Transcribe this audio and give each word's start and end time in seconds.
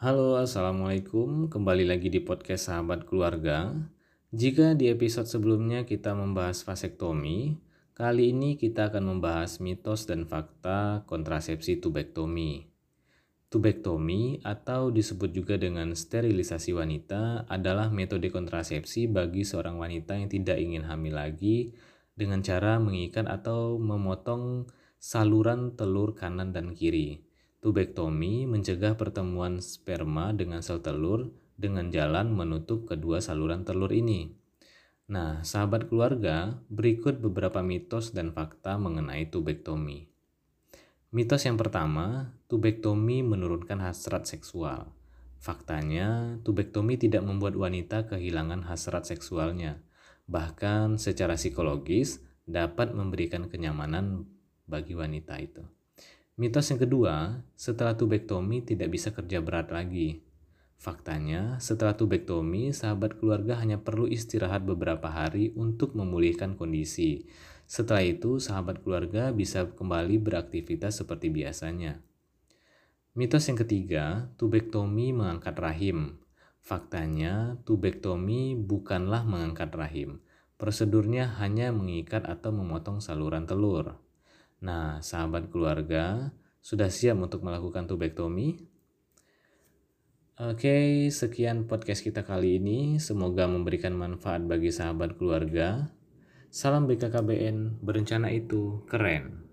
Halo, 0.00 0.40
Assalamualaikum. 0.40 1.52
Kembali 1.52 1.84
lagi 1.84 2.08
di 2.08 2.24
podcast 2.24 2.72
Sahabat 2.72 3.04
Keluarga. 3.04 3.68
Jika 4.32 4.72
di 4.72 4.88
episode 4.88 5.28
sebelumnya 5.28 5.84
kita 5.84 6.16
membahas 6.16 6.64
vasektomi, 6.64 7.60
kali 7.92 8.32
ini 8.32 8.56
kita 8.56 8.88
akan 8.88 9.12
membahas 9.12 9.60
mitos 9.60 10.08
dan 10.08 10.24
fakta 10.24 11.04
kontrasepsi 11.04 11.84
tubektomi. 11.84 12.64
Tubektomi 13.52 14.40
atau 14.40 14.88
disebut 14.88 15.36
juga 15.36 15.60
dengan 15.60 15.92
sterilisasi 15.92 16.72
wanita 16.72 17.44
adalah 17.44 17.92
metode 17.92 18.32
kontrasepsi 18.32 19.04
bagi 19.04 19.44
seorang 19.44 19.76
wanita 19.76 20.16
yang 20.16 20.32
tidak 20.32 20.64
ingin 20.64 20.88
hamil 20.88 21.20
lagi 21.20 21.76
dengan 22.16 22.40
cara 22.40 22.80
mengikat 22.80 23.28
atau 23.28 23.76
memotong 23.76 24.64
saluran 24.96 25.76
telur 25.76 26.16
kanan 26.16 26.56
dan 26.56 26.72
kiri. 26.72 27.28
Tubektomi 27.60 28.48
mencegah 28.48 28.96
pertemuan 28.96 29.60
sperma 29.60 30.32
dengan 30.32 30.64
sel 30.64 30.80
telur 30.80 31.28
dengan 31.60 31.92
jalan 31.92 32.32
menutup 32.32 32.88
kedua 32.88 33.20
saluran 33.20 33.68
telur 33.68 33.92
ini. 33.92 34.32
Nah, 35.12 35.44
sahabat 35.44 35.92
keluarga, 35.92 36.56
berikut 36.72 37.20
beberapa 37.20 37.60
mitos 37.60 38.16
dan 38.16 38.32
fakta 38.32 38.80
mengenai 38.80 39.28
tubektomi. 39.28 40.08
Mitos 41.12 41.44
yang 41.44 41.60
pertama, 41.60 42.32
tubektomi 42.48 43.20
menurunkan 43.20 43.82
hasrat 43.84 44.24
seksual. 44.24 44.88
Faktanya, 45.36 46.40
tubektomi 46.46 46.96
tidak 46.96 47.28
membuat 47.28 47.60
wanita 47.60 48.08
kehilangan 48.08 48.64
hasrat 48.72 49.04
seksualnya. 49.04 49.84
Bahkan 50.30 50.96
secara 50.96 51.36
psikologis 51.36 52.24
dapat 52.48 52.96
memberikan 52.96 53.52
kenyamanan 53.52 54.24
bagi 54.64 54.96
wanita 54.96 55.36
itu. 55.42 55.79
Mitos 56.40 56.72
yang 56.72 56.80
kedua, 56.80 57.44
setelah 57.52 57.92
tubektomi 58.00 58.64
tidak 58.64 58.96
bisa 58.96 59.12
kerja 59.12 59.44
berat 59.44 59.68
lagi. 59.68 60.24
Faktanya, 60.80 61.60
setelah 61.60 61.92
tubektomi, 61.92 62.72
sahabat 62.72 63.20
keluarga 63.20 63.60
hanya 63.60 63.76
perlu 63.76 64.08
istirahat 64.08 64.64
beberapa 64.64 65.12
hari 65.12 65.52
untuk 65.52 65.92
memulihkan 65.92 66.56
kondisi. 66.56 67.28
Setelah 67.68 68.08
itu, 68.08 68.40
sahabat 68.40 68.80
keluarga 68.80 69.36
bisa 69.36 69.68
kembali 69.68 70.16
beraktivitas 70.16 71.04
seperti 71.04 71.28
biasanya. 71.28 72.00
Mitos 73.12 73.44
yang 73.52 73.60
ketiga, 73.60 74.32
tubektomi 74.40 75.12
mengangkat 75.12 75.60
rahim. 75.60 76.24
Faktanya, 76.64 77.60
tubektomi 77.68 78.56
bukanlah 78.56 79.28
mengangkat 79.28 79.68
rahim. 79.76 80.24
Prosedurnya 80.56 81.36
hanya 81.36 81.68
mengikat 81.68 82.24
atau 82.24 82.48
memotong 82.48 83.04
saluran 83.04 83.44
telur. 83.44 84.00
Nah, 84.60 85.00
sahabat 85.00 85.48
keluarga, 85.48 86.36
sudah 86.60 86.92
siap 86.92 87.16
untuk 87.16 87.40
melakukan 87.40 87.88
tubektomi? 87.88 88.60
Oke, 90.40 91.08
sekian 91.08 91.64
podcast 91.64 92.04
kita 92.04 92.24
kali 92.24 92.60
ini. 92.60 93.00
Semoga 93.00 93.48
memberikan 93.48 93.96
manfaat 93.96 94.44
bagi 94.44 94.68
sahabat 94.68 95.16
keluarga. 95.16 95.92
Salam 96.52 96.84
BKKBN, 96.88 97.80
berencana 97.80 98.32
itu 98.32 98.84
keren. 98.84 99.49